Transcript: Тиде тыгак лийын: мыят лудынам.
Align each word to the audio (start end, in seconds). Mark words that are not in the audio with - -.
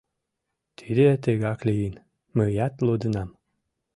Тиде 0.77 1.07
тыгак 1.23 1.59
лийын: 1.67 1.95
мыят 2.35 2.73
лудынам. 2.85 3.29